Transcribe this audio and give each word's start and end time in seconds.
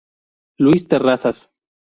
Luis 0.57 0.87
Terrazas. 0.87 1.39